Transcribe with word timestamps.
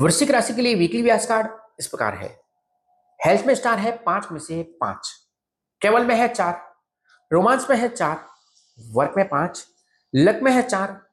वृश्चिक 0.00 0.30
राशि 0.30 0.54
के 0.54 0.62
लिए 0.62 0.74
वीकली 0.74 1.02
व्यास 1.02 1.26
कार्ड 1.26 1.46
इस 1.78 1.86
प्रकार 1.86 2.14
है। 2.14 2.40
हेल्थ 3.26 3.46
में 3.46 3.54
स्टार 3.54 3.78
है 3.78 3.96
पाँच 3.96 4.26
में 4.32 4.38
से 4.40 4.62
पाँच। 4.80 5.10
ट्रेवल 5.80 6.06
में 6.06 6.14
है 6.14 6.28
चार। 6.28 6.74
रोमांस 7.32 7.66
में 7.70 7.76
है 7.76 7.88
चार। 7.88 8.24
वर्क 8.78 9.14
में 9.16 9.28
पाँच। 9.28 9.66
लक 10.14 10.40
में 10.42 10.52
है 10.52 10.62
चार। 10.62 11.06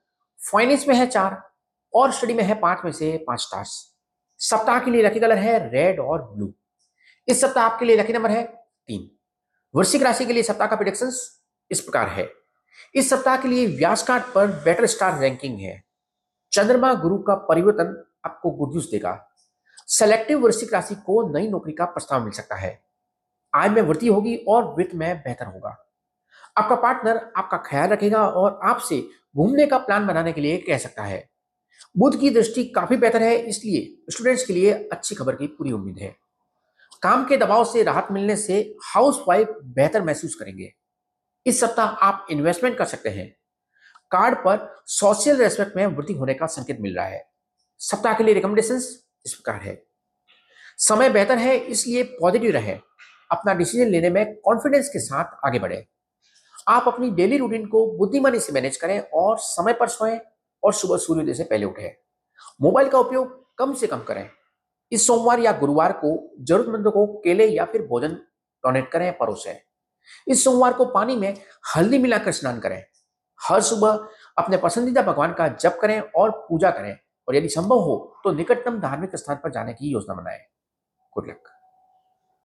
फाइनेंस 0.51 0.87
में 0.87 0.95
है 0.95 1.07
चार। 1.07 1.51
और 1.93 2.11
स्टडी 2.11 2.33
में 2.33 2.43
है 2.43 2.55
पाँच 2.55 2.85
में 2.85 2.91
से 2.91 3.17
पाँच 3.27 3.41
स्टार्स 3.41 3.97
सप्ताह 4.39 4.79
के 4.79 4.91
लिए 4.91 5.03
लकी 5.03 5.19
कलर 5.19 5.37
है 5.37 5.69
रेड 5.71 5.99
और 5.99 6.21
ब्लू 6.21 6.53
इस 7.27 7.41
सप्ताह 7.41 7.65
आपके 7.65 7.85
लिए 7.85 7.97
लकी 7.97 8.13
नंबर 8.13 8.31
है 8.31 8.43
तीन। 8.87 9.11
वृश्चिक 9.75 10.01
राशि 10.01 10.25
के 10.25 10.33
लिए 10.33 10.43
सप्ताह 10.43 10.67
का 10.67 10.75
प्रिडिक्शन 10.75 11.11
इस 11.71 11.81
प्रकार 11.81 12.09
है। 12.09 12.33
इस 12.95 13.09
सप्ताह 13.09 13.37
के 13.37 13.47
लिए 13.47 13.65
व्यास 13.67 14.03
कार्ड 14.03 14.23
पर 14.23 14.47
बेटर 14.47 14.85
स्टार 14.85 15.19
रैंकिंग 15.19 15.59
है। 15.59 15.83
चंद्रमा 16.51 16.93
गुरु 16.93 17.17
का 17.17 17.35
परिवर्तन 17.35 18.03
आपको 18.27 18.51
गुड 18.51 18.69
न्यूज़ 18.69 18.91
देगा। 18.91 19.29
सेलेक्टिव 19.87 20.39
वृश्चिक 20.39 20.73
राशि 20.73 20.95
को 20.95 21.21
नई 21.33 21.47
नौकरी 21.47 21.73
का 21.73 21.85
प्रस्ताव 21.85 22.23
मिल 22.23 22.31
सकता 22.31 22.55
है। 22.55 22.83
आय 23.55 23.69
में 23.69 23.81
वृद्धि 23.81 24.07
होगी 24.07 24.35
और 24.47 24.75
वित्त 24.75 24.95
में 24.95 25.17
बेहतर 25.17 25.45
होगा। 25.45 25.77
आपका 26.57 26.75
पार्टनर 26.75 27.31
आपका 27.37 27.57
ख्याल 27.57 27.89
रखेगा 27.89 28.27
और 28.27 28.59
आपसे 28.63 29.01
घूमने 29.35 29.67
का 29.67 29.77
प्लान 29.77 30.07
बनाने 30.07 30.33
के 30.33 30.41
लिए 30.41 30.57
कह 30.57 30.77
सकता 30.77 31.03
है। 31.03 31.29
बुध 31.97 32.19
की 32.19 32.29
दृष्टि 32.29 32.63
काफ़ी 32.65 32.97
बेहतर 32.97 33.23
है, 33.23 33.37
इसलिए 33.37 34.03
स्टूडेंट्स 34.09 34.45
के 34.45 34.53
लिए 34.53 34.73
अच्छी 34.73 35.15
खबर 35.15 35.35
की 35.35 35.47
पूरी 35.47 35.71
उम्मीद 35.71 35.97
है। 35.97 36.15
काम 37.01 37.25
के 37.25 37.37
दबाव 37.37 37.65
से 37.65 37.83
राहत 37.83 38.07
मिलने 38.11 38.35
से 38.35 38.75
हाउस 38.83 39.19
वाइफ 39.27 39.47
बेहतर 39.63 40.01
महसूस 40.01 40.35
करेंगे। 40.35 40.73
इस 41.45 41.59
सप्ताह 41.59 41.87
आप 41.87 42.27
इन्वेस्टमेंट 42.31 42.77
कर 42.77 42.85
सकते 42.85 43.09
हैं। 43.09 43.35
कार्ड 44.11 44.37
पर 44.37 44.83
सोशल 44.87 45.37
रेस्पेक्ट 45.37 45.75
में 45.75 45.85
वृद्धि 45.87 46.13
होने 46.13 46.33
का 46.33 46.45
संकेत 46.45 46.77
मिल 46.81 46.95
रहा 46.95 47.05
है। 47.05 47.36
सप्ताह 47.79 48.13
के 48.13 48.23
लिए 48.23 48.33
रिकमेंडेशन 48.33 48.75
इस 49.25 49.33
प्रकार 49.33 49.61
है। 49.61 49.83
समय 50.77 51.09
बेहतर 51.09 51.37
है, 51.37 51.57
इसलिए 51.57 52.03
पॉजिटिव 52.03 52.51
रहे। 52.51 52.79
अपना 53.31 53.53
डिसीज़न 53.53 53.87
लेने 53.87 54.09
में 54.09 54.35
कॉन्फिडेंस 54.35 54.89
के 54.89 54.99
साथ 54.99 55.25
आगे 55.45 55.59
बढ़े। 55.59 55.87
आप 56.67 56.83
अपनी 56.87 57.09
डेली 57.09 57.37
रूटीन 57.37 57.65
को 57.65 57.97
बुद्धिमानी 57.97 58.39
से 58.39 58.53
मैनेज 58.53 58.77
करें 58.77 58.99
और 58.99 59.37
समय 59.37 59.73
पर 59.73 59.87
सोएँ 59.87 60.19
और 60.63 60.73
सुबह 60.73 60.97
सूर्योदय 60.97 61.33
से 61.33 61.43
पहले 61.43 61.65
उठें। 61.65 61.89
मोबाइल 62.61 62.89
का 62.89 62.99
उपयोग 62.99 63.55
कम 63.57 63.73
से 63.73 63.87
कम 63.87 63.99
करें। 63.99 64.29
इस 64.91 65.07
सोमवार 65.07 65.39
या 65.39 65.51
गुरुवार 65.51 65.91
को 65.91 66.35
जरूरतमंदों 66.39 66.91
को 66.91 67.07
केले 67.07 67.47
या 67.47 67.65
फिर 67.65 67.81
भोजन 67.81 68.09
डोनेट 68.63 68.91
करें, 68.91 69.17
परोसें। 69.17 69.61
इस 70.27 70.43
सोमवार 70.43 70.73
को 70.73 70.85
पानी 70.85 71.15
में 71.15 71.37
हल्दी 71.75 71.97
मिलाकर 71.97 72.31
स्नान 72.31 72.59
करें। 72.59 72.83
हर 73.41 73.61
सुबह 73.61 74.07
अपने 74.37 74.57
पसंदीदा 74.57 75.01
भगवान 75.01 75.33
का 75.33 75.47
जप 75.47 75.79
करें 75.81 76.01
और 76.01 76.31
पूजा 76.31 76.71
करें। 76.71 76.97
और 77.27 77.35
यदि 77.35 77.49
संभव 77.49 77.79
हो 77.79 77.95
तो 78.23 78.31
निकटतम 78.31 78.79
धार्मिक 78.79 79.15
स्थान 79.15 79.35
पर 79.35 79.51
जाने 79.51 79.73
की 79.73 79.91
योजना 79.91 80.13
बनाएँ। 80.13 80.39
Good 81.13 81.29
luck 81.29 81.49